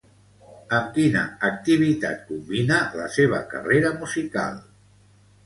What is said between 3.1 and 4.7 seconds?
seva carrera musical?